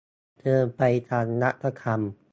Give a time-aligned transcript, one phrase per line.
[0.39, 1.99] เชิญไปฟัง รัฐธรรม